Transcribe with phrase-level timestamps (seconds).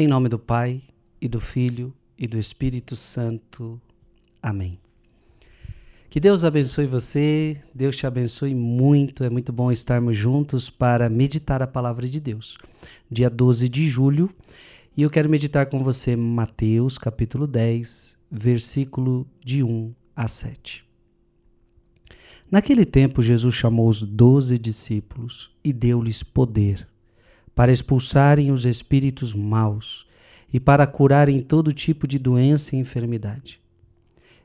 [0.00, 0.80] Em nome do Pai,
[1.20, 3.78] e do Filho, e do Espírito Santo.
[4.42, 4.78] Amém.
[6.08, 9.22] Que Deus abençoe você, Deus te abençoe muito.
[9.22, 12.56] É muito bom estarmos juntos para meditar a palavra de Deus.
[13.10, 14.30] Dia 12 de julho,
[14.96, 20.82] e eu quero meditar com você Mateus, capítulo 10, versículo de 1 a 7.
[22.50, 26.89] Naquele tempo, Jesus chamou os doze discípulos e deu-lhes poder
[27.60, 30.06] para expulsarem os espíritos maus
[30.50, 33.60] e para curarem todo tipo de doença e enfermidade.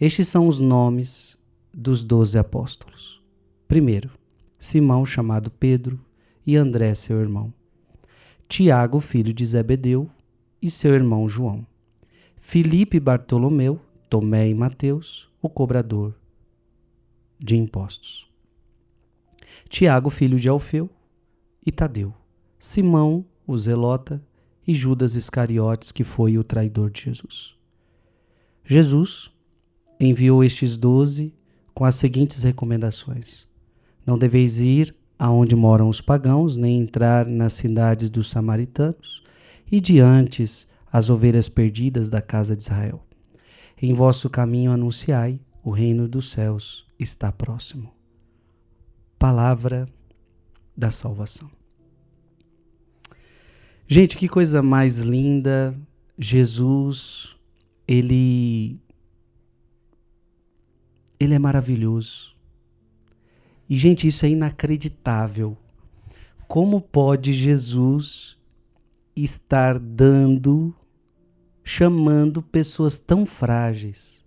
[0.00, 1.36] Estes são os nomes
[1.74, 3.20] dos doze apóstolos.
[3.66, 4.12] Primeiro,
[4.60, 5.98] Simão, chamado Pedro,
[6.46, 7.52] e André, seu irmão.
[8.48, 10.08] Tiago, filho de Zebedeu,
[10.62, 11.66] e seu irmão João.
[12.36, 16.14] Filipe Bartolomeu, Tomé e Mateus, o cobrador
[17.40, 18.30] de impostos.
[19.68, 20.88] Tiago, filho de Alfeu,
[21.66, 22.19] e Tadeu.
[22.60, 24.22] Simão, o zelota,
[24.66, 27.54] e Judas Iscariotes, que foi o traidor de Jesus.
[28.62, 29.32] Jesus
[29.98, 31.34] enviou estes doze
[31.72, 33.46] com as seguintes recomendações:
[34.06, 39.22] Não deveis ir aonde moram os pagãos, nem entrar nas cidades dos samaritanos,
[39.72, 40.44] e diante
[40.92, 43.02] as ovelhas perdidas da casa de Israel.
[43.80, 47.90] Em vosso caminho anunciai, o reino dos céus está próximo.
[49.18, 49.88] Palavra
[50.76, 51.59] da salvação.
[53.92, 55.76] Gente, que coisa mais linda!
[56.16, 57.36] Jesus,
[57.88, 58.78] ele
[61.18, 62.36] ele é maravilhoso.
[63.68, 65.58] E, gente, isso é inacreditável.
[66.46, 68.38] Como pode Jesus
[69.16, 70.72] estar dando,
[71.64, 74.24] chamando pessoas tão frágeis,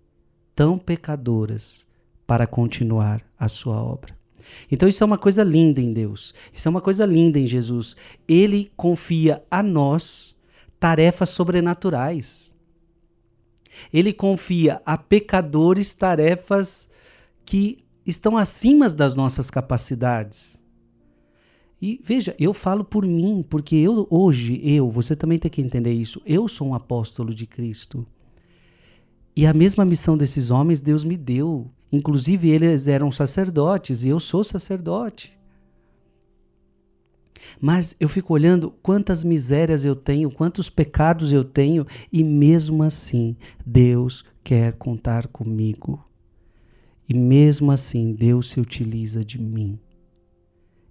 [0.54, 1.88] tão pecadoras,
[2.28, 4.23] para continuar a sua obra?
[4.72, 6.34] Então, isso é uma coisa linda em Deus.
[6.54, 7.96] Isso é uma coisa linda em Jesus.
[8.28, 10.36] Ele confia a nós
[10.80, 12.54] tarefas sobrenaturais.
[13.92, 16.90] Ele confia a pecadores tarefas
[17.46, 20.62] que estão acima das nossas capacidades.
[21.82, 25.92] E veja, eu falo por mim, porque eu hoje, eu, você também tem que entender
[25.92, 26.22] isso.
[26.26, 28.08] Eu sou um apóstolo de Cristo.
[29.36, 31.70] E a mesma missão desses homens Deus me deu.
[31.94, 35.38] Inclusive, eles eram sacerdotes e eu sou sacerdote.
[37.62, 43.38] Mas eu fico olhando quantas misérias eu tenho, quantos pecados eu tenho, e mesmo assim
[43.64, 46.04] Deus quer contar comigo.
[47.08, 49.80] E mesmo assim Deus se utiliza de mim.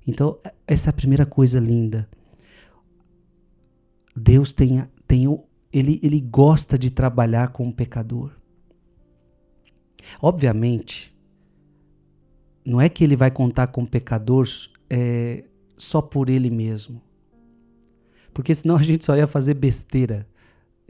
[0.06, 0.38] Então,
[0.68, 2.08] essa é a primeira coisa linda.
[4.14, 5.26] Deus tem, tem
[5.72, 8.30] ele, ele gosta de trabalhar com o pecador.
[10.20, 11.14] Obviamente,
[12.64, 15.44] não é que ele vai contar com pecadores é,
[15.76, 17.00] só por ele mesmo.
[18.32, 20.26] Porque senão a gente só ia fazer besteira.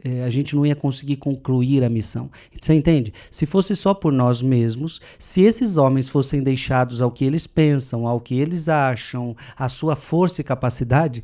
[0.05, 2.29] É, a gente não ia conseguir concluir a missão.
[2.59, 3.13] Você entende?
[3.31, 8.05] Se fosse só por nós mesmos, se esses homens fossem deixados ao que eles pensam,
[8.05, 11.23] ao que eles acham, à sua força e capacidade,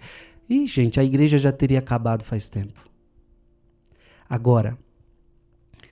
[0.50, 2.90] e gente, a igreja já teria acabado faz tempo.
[4.30, 4.78] Agora,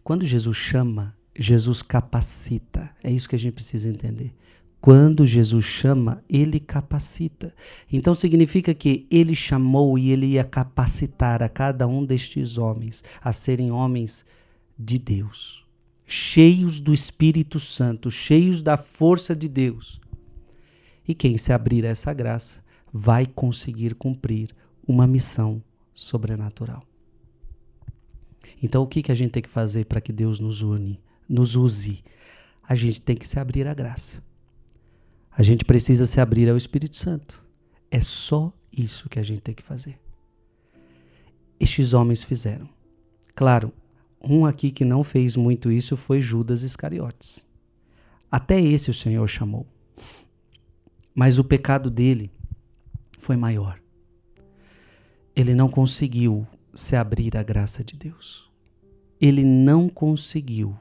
[0.04, 2.90] quando Jesus chama, Jesus capacita.
[3.04, 4.34] É isso que a gente precisa entender.
[4.80, 7.54] Quando Jesus chama, ele capacita.
[7.92, 13.34] Então significa que ele chamou e ele ia capacitar a cada um destes homens a
[13.34, 14.26] serem homens
[14.78, 15.66] de Deus,
[16.06, 20.00] cheios do Espírito Santo, cheios da força de Deus.
[21.08, 24.56] E quem se abrir a essa graça vai conseguir cumprir
[24.88, 25.62] uma missão
[25.94, 26.84] sobrenatural.
[28.62, 31.56] Então o que, que a gente tem que fazer para que Deus nos une, nos
[31.56, 32.04] use?
[32.64, 34.24] A gente tem que se abrir à graça.
[35.32, 37.44] A gente precisa se abrir ao Espírito Santo.
[37.92, 40.00] É só isso que a gente tem que fazer.
[41.60, 42.70] Estes homens fizeram.
[43.36, 43.72] Claro,
[44.22, 47.46] um aqui que não fez muito isso foi Judas Iscariotes.
[48.32, 49.66] Até esse o Senhor chamou.
[51.14, 52.32] Mas o pecado dele
[53.18, 53.80] foi maior.
[55.36, 58.50] Ele não conseguiu se abrir à graça de Deus.
[59.20, 60.78] Ele não conseguiu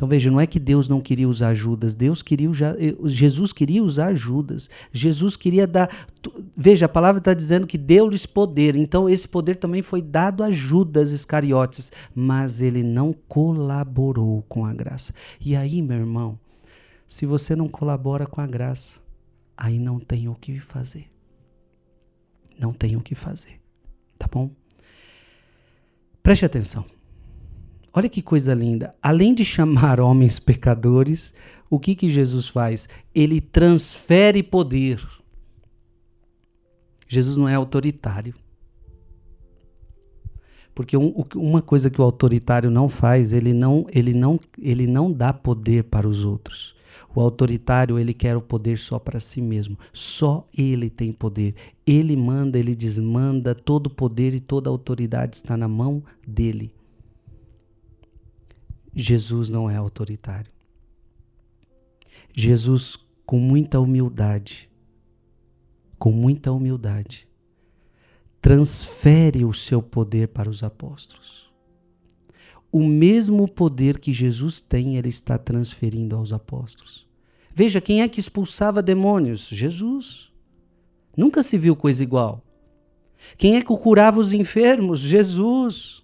[0.00, 3.52] então veja, não é que Deus não queria usar Judas, Deus queria usar, eh, Jesus
[3.52, 4.70] queria usar Judas.
[4.90, 5.94] Jesus queria dar.
[6.56, 8.76] Veja, a palavra está dizendo que deu-lhes poder.
[8.76, 14.72] Então esse poder também foi dado a Judas Iscariotes, mas ele não colaborou com a
[14.72, 15.14] graça.
[15.38, 16.40] E aí, meu irmão,
[17.06, 19.00] se você não colabora com a graça,
[19.54, 21.10] aí não tem o que fazer.
[22.58, 23.60] Não tem o que fazer.
[24.18, 24.50] Tá bom?
[26.22, 26.86] Preste atenção.
[27.92, 28.94] Olha que coisa linda.
[29.02, 31.34] Além de chamar homens pecadores,
[31.68, 32.88] o que, que Jesus faz?
[33.14, 35.04] Ele transfere poder.
[37.08, 38.34] Jesus não é autoritário.
[40.74, 45.12] Porque um, uma coisa que o autoritário não faz, ele não, ele, não, ele não
[45.12, 46.74] dá poder para os outros.
[47.14, 49.76] O autoritário, ele quer o poder só para si mesmo.
[49.92, 51.54] Só ele tem poder.
[51.84, 56.72] Ele manda, ele desmanda, todo poder e toda autoridade está na mão dele.
[58.94, 60.50] Jesus não é autoritário.
[62.34, 62.96] Jesus,
[63.26, 64.68] com muita humildade,
[65.98, 67.28] com muita humildade,
[68.40, 71.50] transfere o seu poder para os apóstolos.
[72.72, 77.06] O mesmo poder que Jesus tem, ele está transferindo aos apóstolos.
[77.52, 79.48] Veja, quem é que expulsava demônios?
[79.48, 80.30] Jesus.
[81.16, 82.44] Nunca se viu coisa igual.
[83.36, 85.00] Quem é que curava os enfermos?
[85.00, 86.02] Jesus.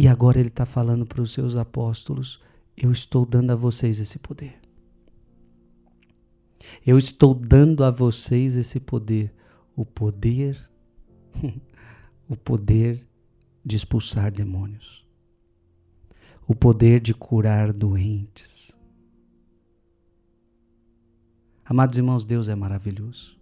[0.00, 2.40] E agora ele está falando para os seus apóstolos:
[2.74, 4.58] eu estou dando a vocês esse poder.
[6.86, 9.30] Eu estou dando a vocês esse poder.
[9.76, 10.58] O poder,
[12.26, 13.06] o poder
[13.62, 15.06] de expulsar demônios.
[16.48, 18.74] O poder de curar doentes.
[21.62, 23.38] Amados irmãos, Deus é maravilhoso.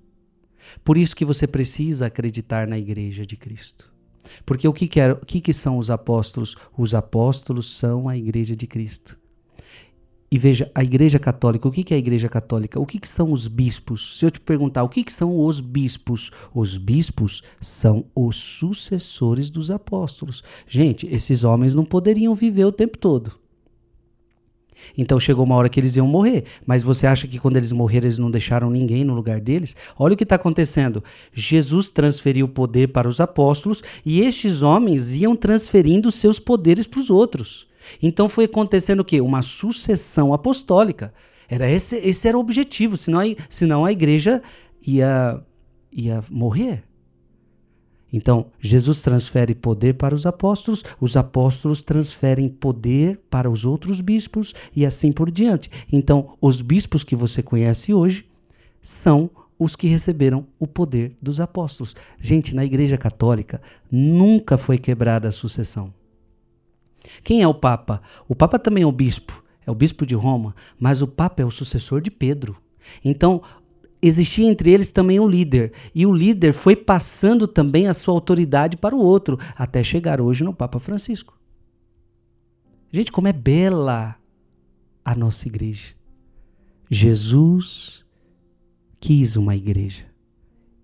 [0.82, 3.96] Por isso que você precisa acreditar na igreja de Cristo.
[4.44, 6.56] Porque o que, que, é, o que, que são os apóstolos?
[6.76, 9.19] Os apóstolos são a igreja de Cristo.
[10.31, 12.79] E veja, a Igreja Católica, o que, que é a Igreja Católica?
[12.79, 14.19] O que, que são os bispos?
[14.19, 16.31] Se eu te perguntar, o que, que são os bispos?
[16.55, 20.43] Os bispos são os sucessores dos apóstolos.
[20.67, 23.32] Gente, esses homens não poderiam viver o tempo todo.
[24.96, 26.44] Então chegou uma hora que eles iam morrer.
[26.66, 29.76] Mas você acha que quando eles morreram, eles não deixaram ninguém no lugar deles?
[29.98, 31.02] Olha o que está acontecendo.
[31.32, 37.00] Jesus transferiu o poder para os apóstolos e estes homens iam transferindo seus poderes para
[37.00, 37.66] os outros.
[38.02, 39.20] Então foi acontecendo o quê?
[39.20, 41.12] Uma sucessão apostólica.
[41.48, 44.42] Era esse, esse era o objetivo, senão a, senão a igreja
[44.86, 45.40] ia,
[45.90, 46.88] ia morrer.
[48.12, 54.55] Então, Jesus transfere poder para os apóstolos, os apóstolos transferem poder para os outros bispos
[54.75, 55.70] e assim por diante.
[55.93, 58.25] Então, os bispos que você conhece hoje
[58.82, 61.94] são os que receberam o poder dos apóstolos.
[62.20, 63.60] Gente, na Igreja Católica
[63.90, 65.93] nunca foi quebrada a sucessão.
[67.22, 68.00] Quem é o Papa?
[68.28, 71.44] O Papa também é o bispo, é o bispo de Roma, mas o Papa é
[71.44, 72.56] o sucessor de Pedro.
[73.05, 73.43] Então,
[74.00, 78.76] existia entre eles também um líder, e o líder foi passando também a sua autoridade
[78.76, 81.38] para o outro, até chegar hoje no Papa Francisco.
[82.92, 84.16] Gente, como é bela
[85.04, 85.94] a nossa igreja.
[86.90, 88.04] Jesus
[89.00, 90.06] quis uma igreja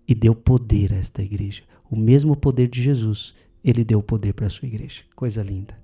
[0.06, 1.62] e deu poder a esta igreja.
[1.90, 5.02] O mesmo poder de Jesus, ele deu poder para a sua igreja.
[5.14, 5.78] Coisa linda.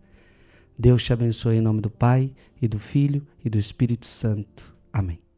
[0.78, 4.74] Deus te abençoe em nome do Pai, e do Filho, e do Espírito Santo.
[4.92, 5.29] Amém.